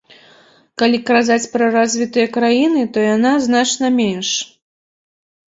Калі 0.81 0.99
казаць 1.09 1.51
пра 1.53 1.67
развітыя 1.75 2.31
краіны, 2.39 2.81
то 2.97 3.05
яна 3.15 3.35
значна 3.47 3.93
менш. 4.01 4.33